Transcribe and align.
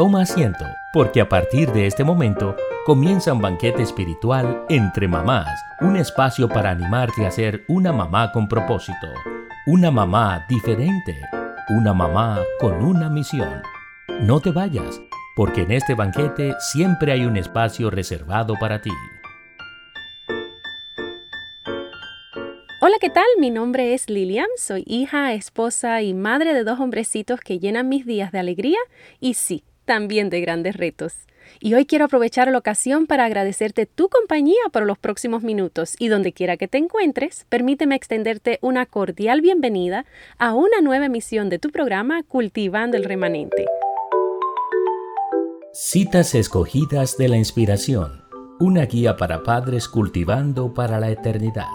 toma 0.00 0.22
asiento, 0.22 0.64
porque 0.94 1.20
a 1.20 1.28
partir 1.28 1.72
de 1.72 1.86
este 1.86 2.04
momento 2.04 2.56
comienza 2.86 3.34
un 3.34 3.42
banquete 3.42 3.82
espiritual 3.82 4.64
entre 4.70 5.06
mamás, 5.06 5.46
un 5.82 5.94
espacio 5.94 6.48
para 6.48 6.70
animarte 6.70 7.26
a 7.26 7.30
ser 7.30 7.66
una 7.68 7.92
mamá 7.92 8.32
con 8.32 8.48
propósito, 8.48 9.08
una 9.66 9.90
mamá 9.90 10.46
diferente, 10.48 11.20
una 11.68 11.92
mamá 11.92 12.40
con 12.60 12.82
una 12.82 13.10
misión. 13.10 13.60
No 14.22 14.40
te 14.40 14.52
vayas, 14.52 14.98
porque 15.36 15.64
en 15.64 15.72
este 15.72 15.94
banquete 15.94 16.54
siempre 16.60 17.12
hay 17.12 17.26
un 17.26 17.36
espacio 17.36 17.90
reservado 17.90 18.54
para 18.58 18.80
ti. 18.80 18.92
Hola, 22.80 22.96
¿qué 22.98 23.10
tal? 23.10 23.26
Mi 23.38 23.50
nombre 23.50 23.92
es 23.92 24.08
Lilian, 24.08 24.48
soy 24.56 24.82
hija, 24.86 25.34
esposa 25.34 26.00
y 26.00 26.14
madre 26.14 26.54
de 26.54 26.64
dos 26.64 26.80
hombrecitos 26.80 27.40
que 27.40 27.58
llenan 27.58 27.90
mis 27.90 28.06
días 28.06 28.32
de 28.32 28.38
alegría 28.38 28.78
y 29.20 29.34
sí, 29.34 29.62
también 29.90 30.30
de 30.30 30.40
grandes 30.40 30.76
retos. 30.76 31.14
Y 31.58 31.74
hoy 31.74 31.84
quiero 31.84 32.04
aprovechar 32.04 32.48
la 32.48 32.58
ocasión 32.58 33.08
para 33.08 33.24
agradecerte 33.24 33.86
tu 33.86 34.08
compañía 34.08 34.60
por 34.72 34.86
los 34.86 34.98
próximos 34.98 35.42
minutos 35.42 35.96
y 35.98 36.06
donde 36.06 36.32
quiera 36.32 36.56
que 36.56 36.68
te 36.68 36.78
encuentres, 36.78 37.44
permíteme 37.48 37.96
extenderte 37.96 38.60
una 38.62 38.86
cordial 38.86 39.40
bienvenida 39.40 40.04
a 40.38 40.54
una 40.54 40.80
nueva 40.80 41.06
emisión 41.06 41.48
de 41.48 41.58
tu 41.58 41.70
programa 41.70 42.22
Cultivando 42.22 42.96
el 42.96 43.02
Remanente. 43.02 43.66
Citas 45.72 46.36
escogidas 46.36 47.16
de 47.18 47.28
la 47.28 47.36
inspiración, 47.36 48.22
una 48.60 48.86
guía 48.86 49.16
para 49.16 49.42
padres 49.42 49.88
cultivando 49.88 50.72
para 50.72 51.00
la 51.00 51.10
eternidad. 51.10 51.66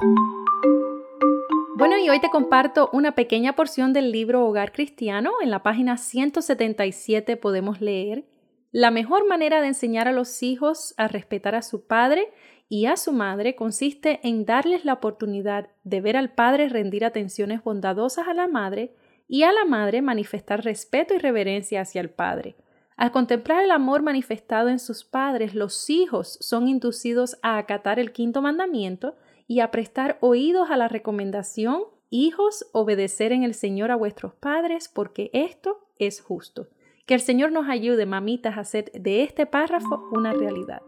Y 2.06 2.10
hoy 2.10 2.20
te 2.20 2.30
comparto 2.30 2.92
una 2.94 3.16
pequeña 3.16 3.56
porción 3.56 3.92
del 3.92 4.12
libro 4.12 4.46
Hogar 4.46 4.72
Cristiano. 4.72 5.32
En 5.42 5.50
la 5.50 5.64
página 5.64 5.98
177 5.98 7.36
podemos 7.36 7.82
leer, 7.82 8.26
La 8.72 8.92
mejor 8.92 9.28
manera 9.28 9.60
de 9.60 9.70
enseñar 9.70 10.08
a 10.08 10.12
los 10.12 10.44
hijos 10.44 10.94
a 10.98 11.08
respetar 11.08 11.56
a 11.56 11.64
su 11.64 11.88
padre 11.88 12.32
y 12.70 12.86
a 12.86 12.96
su 12.96 13.12
madre 13.12 13.56
consiste 13.56 14.20
en 14.22 14.46
darles 14.46 14.86
la 14.86 14.94
oportunidad 14.94 15.70
de 15.84 16.00
ver 16.00 16.16
al 16.16 16.32
padre 16.32 16.70
rendir 16.70 17.06
atenciones 17.06 17.64
bondadosas 17.64 18.28
a 18.28 18.36
la 18.36 18.48
madre 18.48 18.94
y 19.28 19.42
a 19.42 19.52
la 19.52 19.66
madre 19.66 20.04
manifestar 20.04 20.64
respeto 20.64 21.16
y 21.16 21.18
reverencia 21.18 21.82
hacia 21.82 22.02
el 22.02 22.12
padre. 22.12 22.56
Al 22.98 23.12
contemplar 23.12 23.64
el 23.64 23.72
amor 23.72 24.04
manifestado 24.04 24.70
en 24.70 24.78
sus 24.78 25.06
padres, 25.06 25.56
los 25.56 25.90
hijos 25.90 26.38
son 26.40 26.68
inducidos 26.68 27.40
a 27.42 27.58
acatar 27.58 27.98
el 27.98 28.12
quinto 28.12 28.44
mandamiento 28.44 29.16
y 29.48 29.60
a 29.60 29.72
prestar 29.72 30.18
oídos 30.22 30.70
a 30.70 30.78
la 30.78 30.88
recomendación, 30.88 31.82
hijos, 32.24 32.68
obedecer 32.72 33.32
en 33.32 33.44
el 33.44 33.54
Señor 33.54 33.92
a 33.92 33.96
vuestros 33.96 34.34
padres, 34.34 34.88
porque 34.88 35.30
esto 35.34 35.80
es 36.00 36.22
justo. 36.22 36.68
Que 37.06 37.14
el 37.14 37.22
Señor 37.22 37.52
nos 37.52 37.70
ayude, 37.70 38.06
mamitas, 38.06 38.58
a 38.58 38.62
hacer 38.62 38.92
de 38.94 39.24
este 39.24 39.46
párrafo 39.46 40.08
una 40.12 40.34
realidad. 40.34 40.82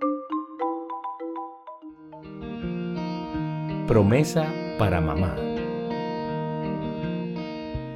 Promesa 3.87 4.51
para 4.77 4.99
mamá. 4.99 5.35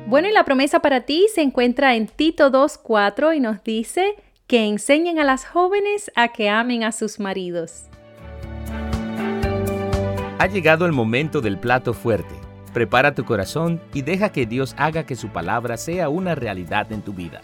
Bueno, 0.07 0.27
y 0.27 0.33
la 0.33 0.43
promesa 0.43 0.81
para 0.81 1.02
ti 1.02 1.27
se 1.33 1.41
encuentra 1.41 1.95
en 1.95 2.07
Tito 2.07 2.52
2.4 2.52 3.35
y 3.35 3.39
nos 3.39 3.63
dice 3.63 4.15
que 4.45 4.65
enseñen 4.65 5.19
a 5.19 5.23
las 5.23 5.45
jóvenes 5.45 6.11
a 6.15 6.33
que 6.33 6.49
amen 6.49 6.83
a 6.83 6.91
sus 6.91 7.19
maridos. 7.19 7.85
Ha 10.37 10.47
llegado 10.47 10.85
el 10.85 10.91
momento 10.91 11.39
del 11.39 11.57
plato 11.57 11.93
fuerte. 11.93 12.41
Prepara 12.73 13.14
tu 13.14 13.25
corazón 13.25 13.81
y 13.94 14.02
deja 14.02 14.31
que 14.31 14.45
Dios 14.45 14.75
haga 14.77 15.05
que 15.05 15.16
su 15.16 15.30
palabra 15.30 15.75
sea 15.75 16.08
una 16.08 16.36
realidad 16.36 16.91
en 16.91 17.02
tu 17.02 17.14
vida. 17.14 17.41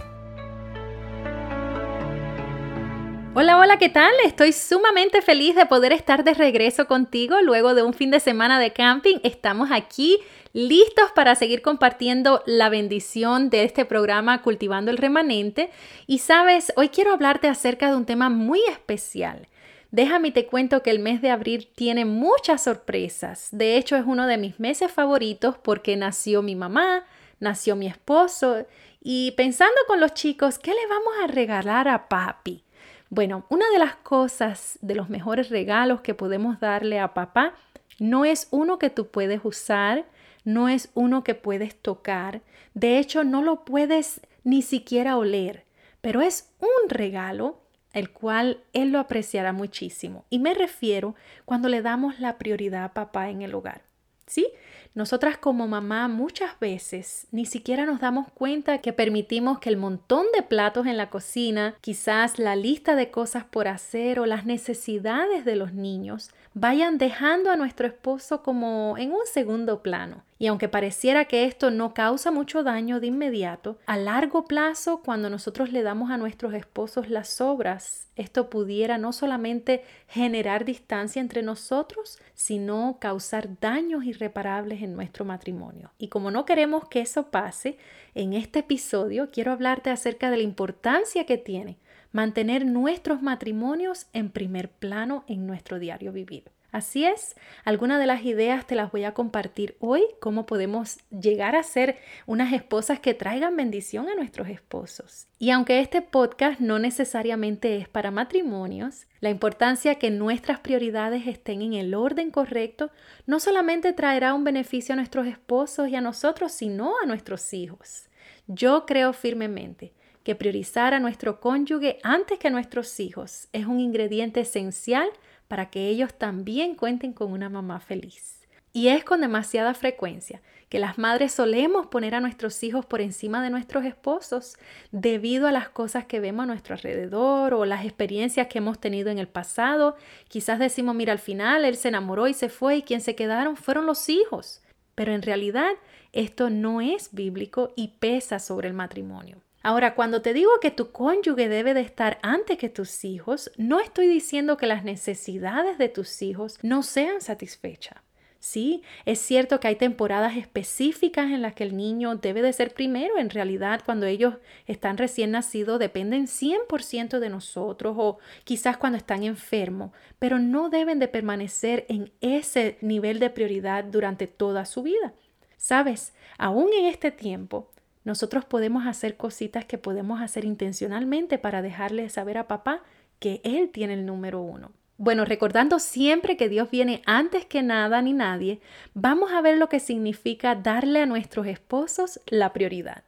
Hola, 3.39 3.59
hola, 3.59 3.77
¿qué 3.77 3.89
tal? 3.89 4.11
Estoy 4.25 4.51
sumamente 4.51 5.21
feliz 5.21 5.53
de 5.53 5.67
poder 5.67 5.91
estar 5.91 6.23
de 6.23 6.33
regreso 6.33 6.87
contigo 6.87 7.39
luego 7.43 7.75
de 7.75 7.83
un 7.83 7.93
fin 7.93 8.09
de 8.09 8.19
semana 8.19 8.57
de 8.57 8.71
camping. 8.71 9.17
Estamos 9.21 9.69
aquí 9.71 10.17
listos 10.53 11.11
para 11.13 11.35
seguir 11.35 11.61
compartiendo 11.61 12.41
la 12.47 12.69
bendición 12.69 13.51
de 13.51 13.63
este 13.63 13.85
programa 13.85 14.41
Cultivando 14.41 14.89
el 14.89 14.97
Remanente. 14.97 15.69
Y 16.07 16.17
sabes, 16.17 16.73
hoy 16.77 16.89
quiero 16.89 17.13
hablarte 17.13 17.47
acerca 17.47 17.91
de 17.91 17.97
un 17.97 18.05
tema 18.05 18.29
muy 18.29 18.61
especial. 18.71 19.47
Déjame 19.91 20.31
te 20.31 20.47
cuento 20.47 20.83
que 20.83 20.91
el 20.91 20.99
mes 20.99 21.21
de 21.21 21.31
abril 21.31 21.69
tiene 21.73 22.03
muchas 22.03 22.63
sorpresas. 22.63 23.47
De 23.51 23.77
hecho, 23.77 23.95
es 23.95 24.03
uno 24.05 24.27
de 24.27 24.37
mis 24.37 24.59
meses 24.59 24.91
favoritos 24.91 25.57
porque 25.57 25.95
nació 25.95 26.41
mi 26.41 26.55
mamá, 26.55 27.05
nació 27.39 27.75
mi 27.75 27.87
esposo 27.87 28.65
y 29.01 29.31
pensando 29.31 29.77
con 29.87 29.99
los 29.99 30.13
chicos, 30.13 30.59
¿qué 30.59 30.71
le 30.71 30.87
vamos 30.87 31.13
a 31.23 31.27
regalar 31.27 31.87
a 31.87 32.09
papi? 32.09 32.63
Bueno, 33.09 33.45
una 33.49 33.69
de 33.69 33.79
las 33.79 33.95
cosas, 33.95 34.77
de 34.81 34.95
los 34.95 35.09
mejores 35.09 35.49
regalos 35.49 36.01
que 36.01 36.13
podemos 36.13 36.59
darle 36.59 36.99
a 36.99 37.13
papá, 37.13 37.53
no 37.99 38.25
es 38.25 38.49
uno 38.51 38.77
que 38.79 38.89
tú 38.89 39.07
puedes 39.07 39.39
usar, 39.45 40.05
no 40.43 40.67
es 40.67 40.89
uno 40.93 41.23
que 41.23 41.35
puedes 41.35 41.75
tocar, 41.75 42.41
de 42.73 42.99
hecho 42.99 43.23
no 43.23 43.41
lo 43.41 43.63
puedes 43.63 44.21
ni 44.43 44.61
siquiera 44.61 45.17
oler, 45.17 45.65
pero 46.01 46.21
es 46.21 46.53
un 46.59 46.89
regalo 46.89 47.61
el 47.93 48.11
cual 48.11 48.63
Él 48.73 48.91
lo 48.91 48.99
apreciará 48.99 49.53
muchísimo. 49.53 50.25
Y 50.29 50.39
me 50.39 50.53
refiero 50.53 51.15
cuando 51.45 51.69
le 51.69 51.81
damos 51.81 52.19
la 52.19 52.37
prioridad 52.37 52.83
a 52.83 52.93
papá 52.93 53.29
en 53.29 53.41
el 53.41 53.55
hogar. 53.55 53.81
¿Sí? 54.25 54.47
Nosotras 54.97 55.37
como 55.37 55.67
mamá 55.67 56.07
muchas 56.07 56.59
veces 56.59 57.27
ni 57.29 57.45
siquiera 57.45 57.85
nos 57.85 57.99
damos 57.99 58.31
cuenta 58.31 58.79
que 58.79 58.93
permitimos 58.93 59.59
que 59.59 59.69
el 59.69 59.77
montón 59.77 60.25
de 60.35 60.41
platos 60.41 60.87
en 60.87 60.97
la 60.97 61.11
cocina, 61.11 61.75
quizás 61.81 62.39
la 62.39 62.55
lista 62.55 62.95
de 62.95 63.11
cosas 63.11 63.45
por 63.45 63.67
hacer 63.67 64.19
o 64.19 64.25
las 64.25 64.47
necesidades 64.47 65.45
de 65.45 65.55
los 65.55 65.71
niños 65.71 66.31
vayan 66.55 66.97
dejando 66.97 67.51
a 67.51 67.55
nuestro 67.55 67.85
esposo 67.85 68.41
como 68.41 68.95
en 68.97 69.11
un 69.11 69.27
segundo 69.31 69.83
plano. 69.83 70.23
Y 70.39 70.47
aunque 70.47 70.69
pareciera 70.69 71.25
que 71.25 71.45
esto 71.45 71.71
no 71.71 71.93
causa 71.93 72.31
mucho 72.31 72.63
daño 72.63 72.99
de 72.99 73.07
inmediato, 73.07 73.77
a 73.85 73.97
largo 73.97 74.45
plazo, 74.45 75.01
cuando 75.03 75.29
nosotros 75.29 75.71
le 75.71 75.81
damos 75.81 76.11
a 76.11 76.17
nuestros 76.17 76.53
esposos 76.53 77.09
las 77.09 77.41
obras, 77.41 78.07
esto 78.15 78.49
pudiera 78.49 78.97
no 78.97 79.13
solamente 79.13 79.83
generar 80.07 80.65
distancia 80.65 81.19
entre 81.19 81.41
nosotros, 81.41 82.19
sino 82.33 82.97
causar 82.99 83.59
daños 83.59 84.03
irreparables 84.03 84.81
nuestro 84.95 85.25
matrimonio. 85.25 85.91
Y 85.97 86.07
como 86.07 86.31
no 86.31 86.45
queremos 86.45 86.87
que 86.87 87.01
eso 87.01 87.29
pase, 87.31 87.77
en 88.15 88.33
este 88.33 88.59
episodio 88.59 89.29
quiero 89.31 89.51
hablarte 89.51 89.89
acerca 89.89 90.31
de 90.31 90.37
la 90.37 90.43
importancia 90.43 91.25
que 91.25 91.37
tiene 91.37 91.77
mantener 92.11 92.65
nuestros 92.65 93.21
matrimonios 93.21 94.07
en 94.13 94.29
primer 94.29 94.69
plano 94.69 95.23
en 95.27 95.45
nuestro 95.45 95.77
diario 95.77 96.11
vivir. 96.11 96.45
Así 96.71 97.05
es, 97.05 97.35
algunas 97.63 97.97
de 97.97 98.07
las 98.07 98.25
ideas 98.25 98.67
te 98.67 98.75
las 98.75 98.91
voy 98.91 99.05
a 99.05 99.13
compartir 99.13 99.77
hoy, 99.79 100.03
cómo 100.19 100.45
podemos 100.45 100.97
llegar 101.09 101.55
a 101.55 101.63
ser 101.63 101.97
unas 102.25 102.51
esposas 102.51 102.99
que 102.99 103.13
traigan 103.13 103.55
bendición 103.55 104.09
a 104.09 104.15
nuestros 104.15 104.49
esposos. 104.49 105.27
Y 105.39 105.51
aunque 105.51 105.79
este 105.79 106.01
podcast 106.01 106.59
no 106.59 106.77
necesariamente 106.77 107.77
es 107.77 107.87
para 107.87 108.11
matrimonios, 108.11 109.07
la 109.21 109.29
importancia 109.29 109.95
que 109.95 110.11
nuestras 110.11 110.59
prioridades 110.59 111.25
estén 111.25 111.61
en 111.61 111.73
el 111.73 111.95
orden 111.95 112.31
correcto 112.31 112.91
no 113.25 113.39
solamente 113.39 113.93
traerá 113.93 114.33
un 114.33 114.43
beneficio 114.43 114.93
a 114.93 114.97
nuestros 114.97 115.25
esposos 115.25 115.87
y 115.87 115.95
a 115.95 116.01
nosotros, 116.01 116.51
sino 116.51 116.95
a 117.01 117.05
nuestros 117.05 117.53
hijos. 117.53 118.09
Yo 118.47 118.85
creo 118.85 119.13
firmemente 119.13 119.93
que 120.23 120.35
priorizar 120.35 120.93
a 120.93 120.99
nuestro 120.99 121.39
cónyuge 121.39 121.99
antes 122.03 122.37
que 122.37 122.49
a 122.49 122.51
nuestros 122.51 122.99
hijos 122.99 123.47
es 123.53 123.65
un 123.65 123.79
ingrediente 123.79 124.41
esencial 124.41 125.09
para 125.47 125.69
que 125.69 125.87
ellos 125.87 126.13
también 126.13 126.75
cuenten 126.75 127.13
con 127.13 127.31
una 127.31 127.49
mamá 127.49 127.79
feliz. 127.79 128.37
Y 128.73 128.89
es 128.89 129.03
con 129.03 129.21
demasiada 129.21 129.73
frecuencia 129.73 130.41
que 130.69 130.79
las 130.79 130.97
madres 130.97 131.31
solemos 131.31 131.87
poner 131.87 132.13
a 132.13 132.19
nuestros 132.19 132.61
hijos 132.63 132.85
por 132.85 133.01
encima 133.01 133.41
de 133.41 133.49
nuestros 133.49 133.85
esposos 133.85 134.57
debido 134.91 135.47
a 135.47 135.51
las 135.51 135.69
cosas 135.69 136.05
que 136.05 136.19
vemos 136.19 136.43
a 136.43 136.47
nuestro 136.47 136.75
alrededor 136.75 137.53
o 137.53 137.65
las 137.65 137.85
experiencias 137.85 138.47
que 138.47 138.57
hemos 138.57 138.79
tenido 138.79 139.09
en 139.09 139.17
el 139.17 139.27
pasado. 139.27 139.95
Quizás 140.27 140.59
decimos, 140.59 140.93
mira, 140.93 141.13
al 141.13 141.19
final 141.19 141.63
él 141.63 141.77
se 141.77 141.87
enamoró 141.87 142.27
y 142.27 142.33
se 142.33 142.49
fue 142.49 142.77
y 142.77 142.81
quien 142.83 143.01
se 143.01 143.15
quedaron 143.15 143.55
fueron 143.55 143.85
los 143.85 144.09
hijos. 144.09 144.61
Pero 144.93 145.13
en 145.13 145.21
realidad 145.21 145.71
esto 146.11 146.49
no 146.49 146.81
es 146.81 147.13
bíblico 147.13 147.73
y 147.75 147.95
pesa 147.99 148.39
sobre 148.39 148.67
el 148.67 148.73
matrimonio. 148.73 149.41
Ahora, 149.67 149.95
cuando 149.95 150.21
te 150.21 150.33
digo 150.33 150.49
que 150.61 150.71
tu 150.71 150.93
cónyuge 150.93 151.49
debe 151.49 151.73
de 151.73 151.81
estar 151.81 152.19
antes 152.21 152.57
que 152.57 152.69
tus 152.69 153.03
hijos, 153.03 153.51
no 153.57 153.81
estoy 153.81 154.07
diciendo 154.07 154.55
que 154.55 154.65
las 154.65 154.85
necesidades 154.85 155.77
de 155.77 155.89
tus 155.89 156.21
hijos 156.21 156.57
no 156.61 156.83
sean 156.83 157.19
satisfechas. 157.19 157.97
Sí, 158.39 158.81
es 159.03 159.19
cierto 159.19 159.59
que 159.59 159.67
hay 159.67 159.75
temporadas 159.75 160.37
específicas 160.37 161.25
en 161.31 161.41
las 161.41 161.53
que 161.53 161.65
el 161.65 161.75
niño 161.75 162.15
debe 162.15 162.41
de 162.41 162.53
ser 162.53 162.73
primero. 162.73 163.17
En 163.17 163.29
realidad, 163.29 163.81
cuando 163.83 164.05
ellos 164.05 164.35
están 164.67 164.97
recién 164.97 165.31
nacidos, 165.31 165.79
dependen 165.79 166.27
100% 166.27 167.19
de 167.19 167.29
nosotros 167.29 167.93
o 167.99 168.19
quizás 168.45 168.77
cuando 168.77 168.97
están 168.97 169.23
enfermos, 169.23 169.91
pero 170.17 170.39
no 170.39 170.69
deben 170.69 170.97
de 170.99 171.09
permanecer 171.09 171.85
en 171.89 172.13
ese 172.21 172.77
nivel 172.79 173.19
de 173.19 173.31
prioridad 173.31 173.83
durante 173.83 174.27
toda 174.27 174.63
su 174.63 174.83
vida. 174.83 175.13
Sabes, 175.57 176.13
aún 176.37 176.69
en 176.71 176.85
este 176.85 177.11
tiempo, 177.11 177.69
nosotros 178.07 178.45
podemos 178.45 178.87
hacer 178.87 179.17
cositas 179.17 179.65
que 179.65 179.77
podemos 179.77 180.21
hacer 180.21 180.45
intencionalmente 180.45 181.37
para 181.37 181.61
dejarle 181.61 182.07
saber 182.07 182.37
a 182.37 182.47
papá 182.47 182.81
que 183.19 183.41
Él 183.43 183.69
tiene 183.69 183.95
el 183.95 184.05
número 184.05 184.39
uno. 184.39 184.71
Bueno, 184.97 185.25
recordando 185.25 185.77
siempre 185.77 186.37
que 186.37 186.47
Dios 186.47 186.71
viene 186.71 187.01
antes 187.05 187.45
que 187.45 187.63
nada 187.63 188.01
ni 188.01 188.13
nadie, 188.13 188.61
vamos 188.93 189.33
a 189.33 189.41
ver 189.41 189.57
lo 189.57 189.67
que 189.67 189.81
significa 189.81 190.55
darle 190.55 191.01
a 191.01 191.05
nuestros 191.05 191.47
esposos 191.47 192.21
la 192.27 192.53
prioridad. 192.53 193.03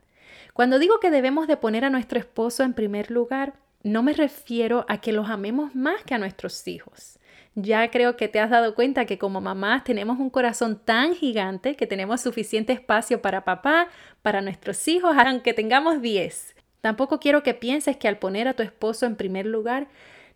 Cuando 0.52 0.80
digo 0.80 1.00
que 1.00 1.12
debemos 1.12 1.48
de 1.48 1.56
poner 1.56 1.86
a 1.86 1.90
nuestro 1.90 2.20
esposo 2.20 2.64
en 2.64 2.74
primer 2.74 3.10
lugar, 3.10 3.54
no 3.84 4.04
me 4.04 4.12
refiero 4.12 4.86
a 4.90 5.00
que 5.00 5.14
los 5.14 5.30
amemos 5.30 5.76
más 5.76 6.04
que 6.04 6.14
a 6.14 6.18
nuestros 6.18 6.68
hijos. 6.68 7.19
Ya 7.56 7.90
creo 7.92 8.16
que 8.16 8.28
te 8.28 8.40
has 8.40 8.50
dado 8.50 8.76
cuenta 8.76 9.06
que 9.06 9.18
como 9.18 9.42
mamás 9.42 9.84
tenemos 9.84 10.20
un 10.20 10.30
corazón 10.30 10.80
tan 10.84 11.16
gigante 11.16 11.76
que 11.76 11.88
tenemos 11.88 12.22
suficiente 12.22 12.74
espacio 12.74 13.22
para 13.22 13.44
papá, 13.44 13.88
para 14.22 14.42
nuestros 14.42 14.88
hijos, 14.88 15.16
aunque 15.18 15.54
tengamos 15.54 16.02
10. 16.02 16.56
Tampoco 16.82 17.20
quiero 17.20 17.44
que 17.44 17.54
pienses 17.54 17.98
que 17.98 18.08
al 18.08 18.20
poner 18.20 18.48
a 18.48 18.54
tu 18.54 18.64
esposo 18.64 19.06
en 19.06 19.16
primer 19.16 19.46
lugar, 19.46 19.88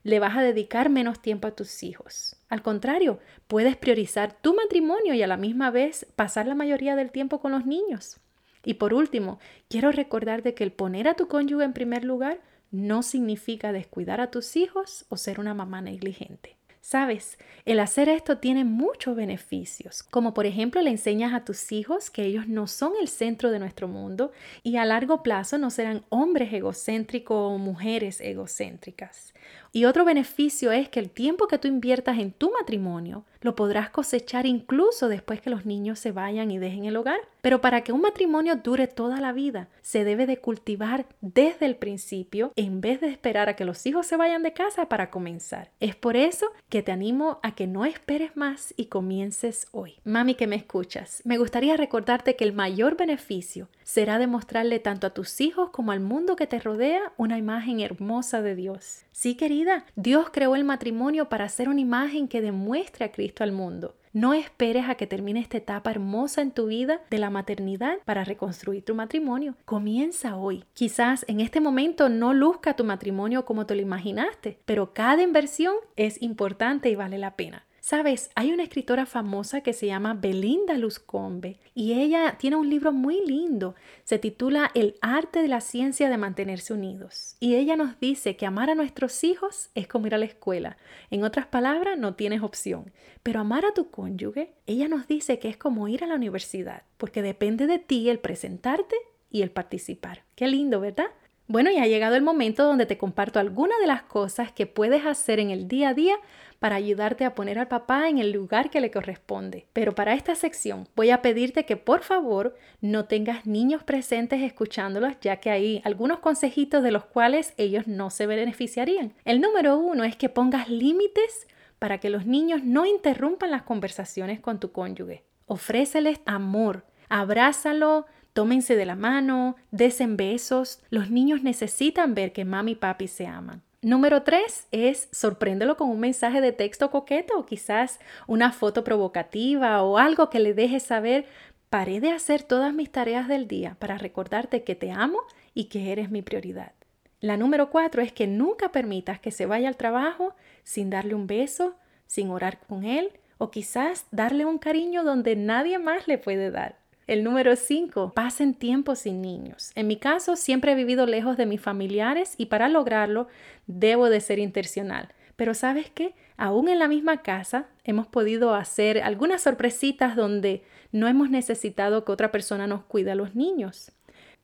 le 0.03 0.19
vas 0.19 0.35
a 0.35 0.41
dedicar 0.41 0.89
menos 0.89 1.21
tiempo 1.21 1.47
a 1.47 1.55
tus 1.55 1.83
hijos. 1.83 2.35
Al 2.49 2.61
contrario, 2.61 3.19
puedes 3.47 3.77
priorizar 3.77 4.33
tu 4.33 4.53
matrimonio 4.53 5.13
y 5.13 5.23
a 5.23 5.27
la 5.27 5.37
misma 5.37 5.71
vez 5.71 6.05
pasar 6.15 6.45
la 6.45 6.55
mayoría 6.55 6.95
del 6.95 7.11
tiempo 7.11 7.39
con 7.39 7.53
los 7.53 7.65
niños. 7.65 8.19
Y 8.65 8.75
por 8.75 8.93
último, 8.93 9.39
quiero 9.69 9.91
recordarte 9.91 10.53
que 10.53 10.63
el 10.63 10.71
poner 10.71 11.07
a 11.07 11.15
tu 11.15 11.27
cónyuge 11.27 11.63
en 11.63 11.73
primer 11.73 12.03
lugar 12.03 12.41
no 12.71 13.03
significa 13.03 13.71
descuidar 13.71 14.19
a 14.19 14.31
tus 14.31 14.55
hijos 14.55 15.05
o 15.09 15.17
ser 15.17 15.39
una 15.39 15.53
mamá 15.53 15.81
negligente. 15.81 16.57
Sabes, 16.85 17.37
el 17.63 17.79
hacer 17.79 18.09
esto 18.09 18.39
tiene 18.39 18.65
muchos 18.65 19.15
beneficios, 19.15 20.03
como 20.03 20.33
por 20.33 20.45
ejemplo 20.45 20.81
le 20.81 20.89
enseñas 20.89 21.33
a 21.33 21.45
tus 21.45 21.71
hijos 21.71 22.09
que 22.09 22.25
ellos 22.25 22.49
no 22.49 22.67
son 22.67 22.91
el 22.99 23.07
centro 23.07 23.51
de 23.51 23.59
nuestro 23.59 23.87
mundo 23.87 24.33
y 24.63 24.75
a 24.75 24.83
largo 24.83 25.23
plazo 25.23 25.57
no 25.57 25.69
serán 25.69 26.03
hombres 26.09 26.51
egocéntricos 26.51 27.53
o 27.53 27.57
mujeres 27.57 28.19
egocéntricas. 28.19 29.33
Y 29.71 29.85
otro 29.85 30.03
beneficio 30.05 30.71
es 30.71 30.89
que 30.89 30.99
el 30.99 31.09
tiempo 31.09 31.47
que 31.47 31.57
tú 31.57 31.67
inviertas 31.67 32.19
en 32.19 32.31
tu 32.31 32.51
matrimonio 32.51 33.23
lo 33.41 33.55
podrás 33.55 33.89
cosechar 33.89 34.45
incluso 34.45 35.09
después 35.09 35.41
que 35.41 35.49
los 35.49 35.65
niños 35.65 35.99
se 35.99 36.11
vayan 36.11 36.51
y 36.51 36.59
dejen 36.59 36.85
el 36.85 36.95
hogar. 36.95 37.19
Pero 37.41 37.59
para 37.59 37.81
que 37.81 37.91
un 37.91 38.01
matrimonio 38.01 38.55
dure 38.55 38.87
toda 38.87 39.19
la 39.19 39.33
vida, 39.33 39.67
se 39.81 40.03
debe 40.05 40.25
de 40.25 40.37
cultivar 40.37 41.07
desde 41.21 41.65
el 41.65 41.75
principio 41.75 42.53
en 42.55 42.79
vez 42.79 43.01
de 43.01 43.07
esperar 43.07 43.49
a 43.49 43.55
que 43.55 43.65
los 43.65 43.85
hijos 43.85 44.05
se 44.05 44.15
vayan 44.15 44.43
de 44.43 44.53
casa 44.53 44.87
para 44.87 45.09
comenzar. 45.09 45.71
Es 45.79 45.95
por 45.95 46.15
eso 46.15 46.47
que 46.73 46.81
te 46.81 46.91
animo 46.91 47.39
a 47.43 47.53
que 47.53 47.67
no 47.67 47.85
esperes 47.85 48.35
más 48.35 48.73
y 48.75 48.85
comiences 48.85 49.67
hoy. 49.73 49.97
Mami 50.05 50.33
que 50.33 50.47
me 50.47 50.55
escuchas, 50.55 51.21
me 51.23 51.37
gustaría 51.37 51.77
recordarte 51.77 52.35
que 52.35 52.45
el 52.45 52.51
mayor 52.51 52.97
beneficio 52.97 53.67
será 53.83 54.17
demostrarle 54.17 54.79
tanto 54.79 55.05
a 55.05 55.11
tus 55.11 55.39
hijos 55.39 55.69
como 55.69 55.91
al 55.91 55.99
mundo 55.99 56.35
que 56.35 56.47
te 56.47 56.57
rodea 56.57 57.13
una 57.15 57.37
imagen 57.37 57.79
hermosa 57.79 58.41
de 58.41 58.55
Dios. 58.55 59.03
Sí, 59.11 59.35
querida, 59.35 59.85
Dios 59.95 60.31
creó 60.31 60.55
el 60.55 60.63
matrimonio 60.63 61.29
para 61.29 61.45
hacer 61.45 61.69
una 61.69 61.79
imagen 61.79 62.27
que 62.27 62.41
demuestre 62.41 63.05
a 63.05 63.11
Cristo 63.11 63.43
al 63.43 63.51
mundo. 63.51 63.93
No 64.13 64.35
esperes 64.35 64.87
a 64.87 64.93
que 64.93 65.07
termine 65.07 65.39
esta 65.39 65.57
etapa 65.57 65.89
hermosa 65.89 66.43
en 66.43 66.51
tu 66.51 66.67
vida 66.67 67.01
de 67.09 67.17
la 67.17 67.31
maternidad 67.31 67.97
para 68.05 68.23
reconstruir 68.23 68.85
tu 68.85 68.93
matrimonio. 68.93 69.55
Comienza 69.65 70.35
hoy. 70.35 70.65
Quizás 70.75 71.25
en 71.27 71.39
este 71.39 71.59
momento 71.59 72.09
no 72.09 72.31
luzca 72.31 72.75
tu 72.75 72.83
matrimonio 72.83 73.43
como 73.43 73.65
te 73.65 73.73
lo 73.73 73.81
imaginaste, 73.81 74.59
pero 74.65 74.93
cada 74.93 75.23
inversión 75.23 75.73
es 75.95 76.21
importante 76.21 76.91
y 76.91 76.95
vale 76.95 77.17
la 77.17 77.35
pena. 77.35 77.65
Sabes, 77.85 78.31
hay 78.35 78.53
una 78.53 78.63
escritora 78.63 79.05
famosa 79.05 79.59
que 79.59 79.73
se 79.73 79.87
llama 79.87 80.13
Belinda 80.13 80.77
Luzcombe 80.77 81.59
y 81.75 81.91
ella 81.91 82.37
tiene 82.39 82.55
un 82.55 82.69
libro 82.69 82.93
muy 82.93 83.19
lindo. 83.25 83.75
Se 84.05 84.17
titula 84.17 84.71
El 84.73 84.95
arte 85.01 85.41
de 85.41 85.49
la 85.49 85.59
ciencia 85.59 86.09
de 86.09 86.17
mantenerse 86.17 86.73
unidos. 86.73 87.35
Y 87.41 87.55
ella 87.55 87.75
nos 87.75 87.99
dice 87.99 88.37
que 88.37 88.45
amar 88.45 88.69
a 88.69 88.75
nuestros 88.75 89.25
hijos 89.25 89.69
es 89.75 89.85
como 89.89 90.07
ir 90.07 90.15
a 90.15 90.17
la 90.17 90.23
escuela. 90.23 90.77
En 91.11 91.25
otras 91.25 91.45
palabras, 91.45 91.99
no 91.99 92.15
tienes 92.15 92.41
opción. 92.41 92.93
Pero 93.21 93.41
amar 93.41 93.65
a 93.65 93.73
tu 93.73 93.91
cónyuge, 93.91 94.53
ella 94.65 94.87
nos 94.87 95.09
dice 95.09 95.39
que 95.39 95.49
es 95.49 95.57
como 95.57 95.89
ir 95.89 96.05
a 96.05 96.07
la 96.07 96.15
universidad, 96.15 96.83
porque 96.95 97.21
depende 97.21 97.67
de 97.67 97.79
ti 97.79 98.09
el 98.09 98.19
presentarte 98.19 98.95
y 99.29 99.41
el 99.41 99.51
participar. 99.51 100.23
Qué 100.35 100.47
lindo, 100.47 100.79
¿verdad? 100.79 101.07
Bueno, 101.47 101.69
y 101.69 101.77
ha 101.77 101.87
llegado 101.87 102.15
el 102.15 102.23
momento 102.23 102.63
donde 102.63 102.85
te 102.85 102.97
comparto 102.97 103.37
algunas 103.37 103.77
de 103.79 103.87
las 103.87 104.03
cosas 104.03 104.53
que 104.53 104.65
puedes 104.65 105.05
hacer 105.05 105.41
en 105.41 105.49
el 105.49 105.67
día 105.67 105.89
a 105.89 105.93
día 105.93 106.15
para 106.63 106.77
ayudarte 106.77 107.25
a 107.25 107.35
poner 107.35 107.59
al 107.59 107.67
papá 107.67 108.07
en 108.07 108.19
el 108.19 108.31
lugar 108.31 108.69
que 108.69 108.79
le 108.79 108.89
corresponde. 108.89 109.67
Pero 109.73 109.95
para 109.95 110.13
esta 110.13 110.33
sección 110.33 110.87
voy 110.95 111.09
a 111.09 111.21
pedirte 111.21 111.65
que 111.65 111.75
por 111.75 112.03
favor 112.03 112.55
no 112.79 113.03
tengas 113.03 113.45
niños 113.45 113.83
presentes 113.83 114.41
escuchándolos, 114.41 115.19
ya 115.19 115.41
que 115.41 115.49
hay 115.49 115.81
algunos 115.83 116.19
consejitos 116.19 116.81
de 116.81 116.91
los 116.91 117.03
cuales 117.03 117.53
ellos 117.57 117.85
no 117.85 118.09
se 118.09 118.27
beneficiarían. 118.27 119.11
El 119.25 119.41
número 119.41 119.77
uno 119.77 120.05
es 120.05 120.15
que 120.15 120.29
pongas 120.29 120.69
límites 120.69 121.47
para 121.79 121.97
que 121.97 122.09
los 122.09 122.25
niños 122.25 122.63
no 122.63 122.85
interrumpan 122.85 123.51
las 123.51 123.63
conversaciones 123.63 124.39
con 124.39 124.61
tu 124.61 124.71
cónyuge. 124.71 125.25
Ofréceles 125.47 126.21
amor, 126.25 126.85
abrázalo, 127.09 128.05
tómense 128.31 128.77
de 128.77 128.85
la 128.85 128.95
mano, 128.95 129.57
desen 129.71 130.15
besos. 130.15 130.81
Los 130.89 131.11
niños 131.11 131.43
necesitan 131.43 132.15
ver 132.15 132.31
que 132.31 132.45
mami 132.45 132.71
y 132.71 132.75
papi 132.75 133.09
se 133.09 133.27
aman. 133.27 133.63
Número 133.83 134.23
tres 134.23 134.65
es 134.71 135.09
sorpréndelo 135.11 135.75
con 135.75 135.89
un 135.89 135.99
mensaje 135.99 136.39
de 136.39 136.53
texto 136.53 136.89
coqueto 136.89 137.37
o 137.37 137.45
quizás 137.45 137.99
una 138.27 138.53
foto 138.53 138.85
provocativa 138.85 139.83
o 139.83 139.97
algo 139.97 140.29
que 140.29 140.39
le 140.39 140.53
deje 140.53 140.79
saber, 140.79 141.25
paré 141.69 141.99
de 141.99 142.09
hacer 142.11 142.43
todas 142.43 142.73
mis 142.73 142.89
tareas 142.89 143.27
del 143.27 143.45
día 143.45 143.75
para 143.79 143.97
recordarte 143.97 144.63
que 144.63 144.75
te 144.75 144.91
amo 144.91 145.19
y 145.53 145.65
que 145.65 145.91
eres 145.91 146.09
mi 146.09 146.21
prioridad. 146.21 146.71
La 147.19 147.35
número 147.35 147.69
cuatro 147.71 148.01
es 148.01 148.13
que 148.13 148.25
nunca 148.25 148.71
permitas 148.71 149.19
que 149.19 149.31
se 149.31 149.45
vaya 149.45 149.67
al 149.67 149.75
trabajo 149.75 150.33
sin 150.63 150.89
darle 150.89 151.13
un 151.13 151.27
beso, 151.27 151.75
sin 152.05 152.29
orar 152.29 152.59
con 152.59 152.85
él 152.85 153.11
o 153.37 153.51
quizás 153.51 154.05
darle 154.11 154.45
un 154.45 154.59
cariño 154.59 155.03
donde 155.03 155.35
nadie 155.35 155.77
más 155.77 156.07
le 156.07 156.17
puede 156.17 156.51
dar. 156.51 156.82
El 157.05 157.23
número 157.23 157.55
5, 157.57 158.13
pasen 158.13 158.53
tiempo 158.53 158.95
sin 158.95 159.21
niños. 159.21 159.71
En 159.75 159.87
mi 159.87 159.97
caso, 159.97 160.37
siempre 160.37 160.71
he 160.71 160.75
vivido 160.75 161.05
lejos 161.05 161.35
de 161.35 161.45
mis 161.45 161.59
familiares 161.59 162.35
y 162.37 162.45
para 162.45 162.69
lograrlo 162.69 163.27
debo 163.67 164.09
de 164.09 164.21
ser 164.21 164.39
intencional. 164.39 165.09
Pero 165.35 165.53
sabes 165.53 165.89
qué? 165.89 166.13
Aún 166.37 166.69
en 166.69 166.79
la 166.79 166.87
misma 166.87 167.21
casa 167.21 167.67
hemos 167.83 168.07
podido 168.07 168.55
hacer 168.55 169.01
algunas 169.01 169.41
sorpresitas 169.41 170.15
donde 170.15 170.63
no 170.93 171.07
hemos 171.07 171.29
necesitado 171.29 172.05
que 172.05 172.11
otra 172.11 172.31
persona 172.31 172.67
nos 172.67 172.83
cuide 172.83 173.11
a 173.11 173.15
los 173.15 173.35
niños. 173.35 173.91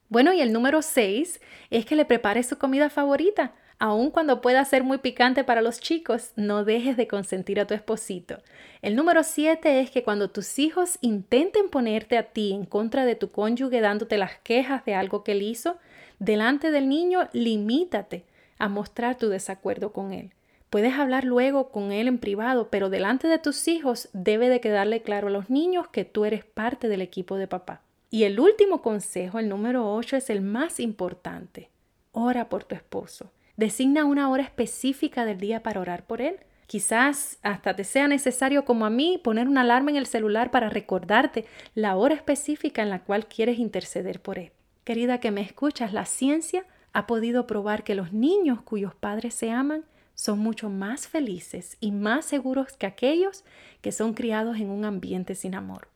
Bueno, 0.09 0.33
y 0.33 0.41
el 0.41 0.51
número 0.51 0.81
6 0.81 1.39
es 1.69 1.85
que 1.85 1.95
le 1.95 2.03
prepares 2.03 2.47
su 2.47 2.57
comida 2.57 2.89
favorita. 2.89 3.53
Aun 3.81 4.11
cuando 4.11 4.41
pueda 4.41 4.65
ser 4.65 4.83
muy 4.83 4.97
picante 4.97 5.45
para 5.45 5.61
los 5.61 5.79
chicos, 5.79 6.33
no 6.35 6.65
dejes 6.65 6.97
de 6.97 7.07
consentir 7.07 7.61
a 7.61 7.65
tu 7.65 7.73
esposito. 7.73 8.39
El 8.81 8.93
número 8.93 9.23
7 9.23 9.79
es 9.79 9.89
que 9.89 10.03
cuando 10.03 10.29
tus 10.29 10.59
hijos 10.59 10.97
intenten 10.99 11.69
ponerte 11.69 12.17
a 12.17 12.23
ti 12.23 12.51
en 12.51 12.65
contra 12.65 13.05
de 13.05 13.15
tu 13.15 13.31
cónyuge 13.31 13.79
dándote 13.79 14.17
las 14.17 14.37
quejas 14.39 14.83
de 14.83 14.95
algo 14.95 15.23
que 15.23 15.31
él 15.31 15.43
hizo, 15.43 15.77
delante 16.19 16.71
del 16.71 16.89
niño 16.89 17.29
limítate 17.31 18.25
a 18.57 18.67
mostrar 18.67 19.17
tu 19.17 19.29
desacuerdo 19.29 19.93
con 19.93 20.11
él. 20.11 20.33
Puedes 20.69 20.95
hablar 20.95 21.23
luego 21.23 21.69
con 21.69 21.93
él 21.93 22.09
en 22.09 22.17
privado, 22.17 22.67
pero 22.69 22.89
delante 22.89 23.29
de 23.29 23.39
tus 23.39 23.69
hijos 23.69 24.09
debe 24.11 24.49
de 24.49 24.59
quedarle 24.59 25.03
claro 25.03 25.29
a 25.29 25.31
los 25.31 25.49
niños 25.49 25.87
que 25.87 26.03
tú 26.03 26.25
eres 26.25 26.43
parte 26.43 26.89
del 26.89 27.01
equipo 27.01 27.37
de 27.37 27.47
papá. 27.47 27.81
Y 28.11 28.25
el 28.25 28.41
último 28.41 28.81
consejo, 28.81 29.39
el 29.39 29.47
número 29.47 29.89
8, 29.95 30.17
es 30.17 30.29
el 30.29 30.41
más 30.41 30.81
importante. 30.81 31.69
Ora 32.11 32.49
por 32.49 32.65
tu 32.65 32.75
esposo. 32.75 33.31
Designa 33.59 34.05
una 34.05 34.29
hora 34.29 34.41
específica 34.41 35.25
del 35.25 35.37
día 35.37 35.61
para 35.61 35.81
orar 35.81 36.07
por 36.07 36.21
él. 36.21 36.37
Quizás 36.65 37.39
hasta 37.41 37.75
te 37.75 37.83
sea 37.83 38.07
necesario, 38.07 38.63
como 38.63 38.85
a 38.85 38.89
mí, 38.89 39.19
poner 39.21 39.49
una 39.49 39.61
alarma 39.61 39.91
en 39.91 39.97
el 39.97 40.05
celular 40.05 40.49
para 40.49 40.69
recordarte 40.69 41.43
la 41.75 41.97
hora 41.97 42.15
específica 42.15 42.81
en 42.83 42.89
la 42.89 43.03
cual 43.03 43.27
quieres 43.27 43.59
interceder 43.59 44.21
por 44.21 44.39
él. 44.39 44.53
Querida 44.85 45.19
que 45.19 45.31
me 45.31 45.41
escuchas, 45.41 45.91
la 45.91 46.05
ciencia 46.05 46.63
ha 46.93 47.05
podido 47.05 47.47
probar 47.47 47.83
que 47.83 47.95
los 47.95 48.13
niños 48.13 48.61
cuyos 48.61 48.95
padres 48.95 49.33
se 49.33 49.51
aman 49.51 49.83
son 50.15 50.39
mucho 50.39 50.69
más 50.69 51.09
felices 51.09 51.75
y 51.81 51.91
más 51.91 52.23
seguros 52.23 52.77
que 52.77 52.85
aquellos 52.85 53.43
que 53.81 53.91
son 53.91 54.13
criados 54.13 54.55
en 54.55 54.69
un 54.69 54.85
ambiente 54.85 55.35
sin 55.35 55.53
amor. 55.53 55.89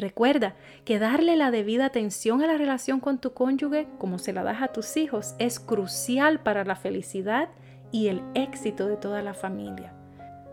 Recuerda 0.00 0.54
que 0.86 0.98
darle 0.98 1.36
la 1.36 1.50
debida 1.50 1.84
atención 1.84 2.42
a 2.42 2.46
la 2.46 2.56
relación 2.56 3.00
con 3.00 3.18
tu 3.18 3.34
cónyuge, 3.34 3.86
como 3.98 4.18
se 4.18 4.32
la 4.32 4.42
das 4.42 4.62
a 4.62 4.68
tus 4.68 4.96
hijos, 4.96 5.34
es 5.38 5.60
crucial 5.60 6.40
para 6.40 6.64
la 6.64 6.74
felicidad 6.74 7.50
y 7.92 8.08
el 8.08 8.22
éxito 8.32 8.86
de 8.86 8.96
toda 8.96 9.20
la 9.20 9.34
familia. 9.34 9.92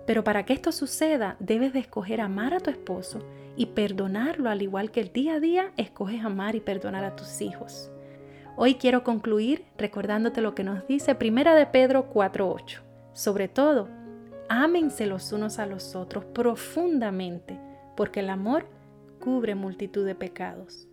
Pero 0.05 0.25
para 0.25 0.43
que 0.43 0.51
esto 0.51 0.73
suceda, 0.73 1.37
debes 1.39 1.71
de 1.71 1.79
escoger 1.79 2.19
amar 2.19 2.53
a 2.53 2.59
tu 2.59 2.69
esposo 2.69 3.25
y 3.55 3.67
perdonarlo 3.67 4.49
al 4.49 4.61
igual 4.61 4.91
que 4.91 4.99
el 4.99 5.13
día 5.13 5.35
a 5.35 5.39
día 5.39 5.71
escoges 5.77 6.25
amar 6.25 6.55
y 6.55 6.59
perdonar 6.59 7.05
a 7.05 7.15
tus 7.15 7.39
hijos. 7.39 7.89
Hoy 8.57 8.75
quiero 8.75 9.05
concluir 9.05 9.63
recordándote 9.77 10.41
lo 10.41 10.55
que 10.55 10.65
nos 10.65 10.85
dice 10.87 11.15
Primera 11.15 11.55
de 11.55 11.67
Pedro 11.67 12.09
4:8. 12.09 12.81
Sobre 13.13 13.47
todo, 13.47 13.87
ámense 14.49 15.05
los 15.05 15.31
unos 15.31 15.57
a 15.57 15.65
los 15.65 15.95
otros 15.95 16.25
profundamente, 16.25 17.57
porque 17.95 18.19
el 18.19 18.29
amor 18.29 18.75
cubre 19.27 19.55
multitud 19.55 20.05
de 20.05 20.15
pecados. 20.15 20.87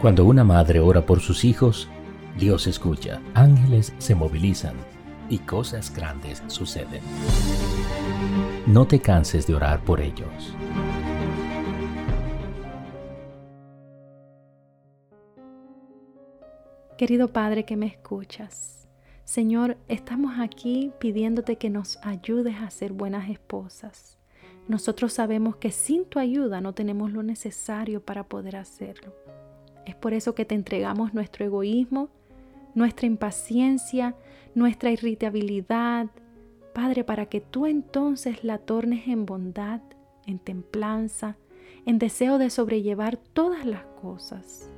Cuando 0.00 0.24
una 0.24 0.44
madre 0.44 0.78
ora 0.78 1.04
por 1.04 1.18
sus 1.18 1.44
hijos, 1.44 1.88
Dios 2.38 2.68
escucha, 2.68 3.20
ángeles 3.34 3.92
se 3.98 4.14
movilizan 4.14 4.76
y 5.28 5.38
cosas 5.38 5.92
grandes 5.92 6.44
suceden. 6.46 7.02
No 8.68 8.86
te 8.86 9.00
canses 9.00 9.48
de 9.48 9.56
orar 9.56 9.82
por 9.82 10.00
ellos. 10.00 10.54
Querido 16.96 17.32
Padre 17.32 17.64
que 17.64 17.76
me 17.76 17.86
escuchas, 17.86 18.83
Señor, 19.24 19.78
estamos 19.88 20.34
aquí 20.38 20.92
pidiéndote 20.98 21.56
que 21.56 21.70
nos 21.70 21.98
ayudes 22.02 22.56
a 22.60 22.70
ser 22.70 22.92
buenas 22.92 23.30
esposas. 23.30 24.18
Nosotros 24.68 25.14
sabemos 25.14 25.56
que 25.56 25.70
sin 25.70 26.04
tu 26.04 26.18
ayuda 26.18 26.60
no 26.60 26.74
tenemos 26.74 27.10
lo 27.10 27.22
necesario 27.22 28.02
para 28.02 28.24
poder 28.24 28.56
hacerlo. 28.56 29.14
Es 29.86 29.94
por 29.94 30.12
eso 30.12 30.34
que 30.34 30.44
te 30.44 30.54
entregamos 30.54 31.14
nuestro 31.14 31.44
egoísmo, 31.44 32.10
nuestra 32.74 33.06
impaciencia, 33.06 34.14
nuestra 34.54 34.90
irritabilidad, 34.90 36.08
Padre, 36.74 37.02
para 37.02 37.26
que 37.26 37.40
tú 37.40 37.66
entonces 37.66 38.44
la 38.44 38.58
tornes 38.58 39.08
en 39.08 39.24
bondad, 39.24 39.80
en 40.26 40.38
templanza, 40.38 41.38
en 41.86 41.98
deseo 41.98 42.36
de 42.36 42.50
sobrellevar 42.50 43.16
todas 43.16 43.64
las 43.64 43.84
cosas. 44.02 44.70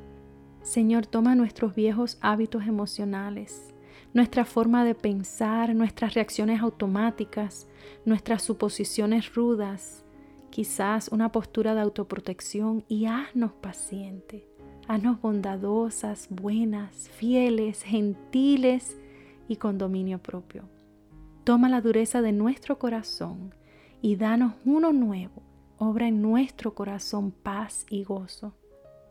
Señor, 0.63 1.07
toma 1.07 1.35
nuestros 1.35 1.75
viejos 1.75 2.19
hábitos 2.21 2.67
emocionales, 2.67 3.73
nuestra 4.17 4.45
forma 4.45 4.85
de 4.85 4.97
pensar, 4.97 5.75
nuestras 5.75 6.15
reacciones 6.15 6.61
automáticas, 6.61 7.69
nuestras 8.05 8.43
suposiciones 8.43 9.35
rudas, 9.35 10.05
quizás 10.51 11.09
una 11.09 11.31
postura 11.31 11.75
de 11.75 11.83
autoprotección 11.83 12.85
y 12.89 13.07
haznos 13.07 13.53
pacientes 13.53 14.43
Haznos 14.89 15.21
bondadosas, 15.21 16.29
buenas, 16.31 17.09
fieles, 17.09 17.83
gentiles 17.83 18.97
y 19.49 19.57
con 19.57 19.79
dominio 19.79 20.19
propio. 20.19 20.63
Toma 21.43 21.69
la 21.69 21.81
dureza 21.81 22.23
de 22.23 22.31
nuestro 22.31 22.79
corazón 22.79 23.53
y 24.01 24.15
danos 24.15 24.55
uno 24.65 24.93
nuevo. 24.93 25.43
Obra 25.79 26.07
en 26.07 26.23
nuestro 26.23 26.75
corazón 26.75 27.33
paz 27.33 27.85
y 27.91 28.05
gozo. 28.05 28.55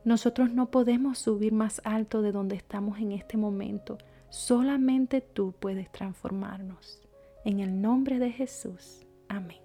Nosotros 0.05 0.51
no 0.51 0.71
podemos 0.71 1.19
subir 1.19 1.51
más 1.51 1.81
alto 1.83 2.21
de 2.21 2.31
donde 2.31 2.55
estamos 2.55 2.99
en 2.99 3.11
este 3.11 3.35
momento. 3.35 3.97
Solamente 4.35 5.21
tú 5.21 5.53
puedes 5.53 5.89
transformarnos. 5.93 7.01
En 7.45 7.61
el 7.61 7.81
nombre 7.81 8.19
de 8.19 8.33
Jesús. 8.33 9.07
Amén. 9.29 9.64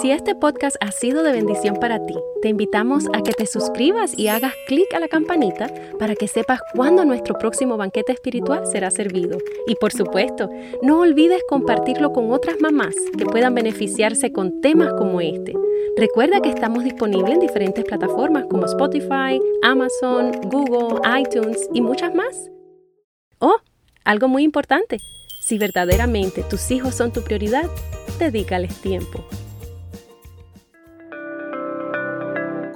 Si 0.00 0.10
este 0.10 0.34
podcast 0.34 0.76
ha 0.80 0.92
sido 0.92 1.22
de 1.22 1.32
bendición 1.32 1.76
para 1.76 2.04
ti, 2.06 2.14
te 2.40 2.48
invitamos 2.48 3.04
a 3.12 3.22
que 3.22 3.32
te 3.32 3.44
suscribas 3.44 4.18
y 4.18 4.28
hagas 4.28 4.54
clic 4.66 4.94
a 4.94 4.98
la 4.98 5.08
campanita 5.08 5.70
para 5.98 6.14
que 6.14 6.26
sepas 6.26 6.60
cuándo 6.74 7.04
nuestro 7.04 7.34
próximo 7.34 7.76
banquete 7.76 8.12
espiritual 8.12 8.66
será 8.66 8.90
servido. 8.90 9.38
Y 9.66 9.74
por 9.74 9.92
supuesto, 9.92 10.48
no 10.82 11.00
olvides 11.00 11.42
compartirlo 11.48 12.12
con 12.12 12.32
otras 12.32 12.60
mamás 12.60 12.94
que 13.18 13.26
puedan 13.26 13.54
beneficiarse 13.54 14.32
con 14.32 14.62
temas 14.62 14.94
como 14.94 15.20
este. 15.20 15.54
Recuerda 15.98 16.40
que 16.40 16.48
estamos 16.48 16.84
disponibles 16.84 17.34
en 17.34 17.40
diferentes 17.40 17.84
plataformas 17.84 18.46
como 18.48 18.64
Spotify, 18.64 19.38
Amazon, 19.62 20.32
Google, 20.44 21.00
iTunes 21.20 21.68
y 21.74 21.82
muchas 21.82 22.14
más. 22.14 22.50
Oh, 23.38 23.56
algo 24.04 24.28
muy 24.28 24.44
importante. 24.44 24.98
Si 25.42 25.58
verdaderamente 25.58 26.42
tus 26.42 26.70
hijos 26.70 26.94
son 26.94 27.12
tu 27.12 27.22
prioridad, 27.22 27.68
dedícales 28.18 28.74
tiempo. 28.80 29.24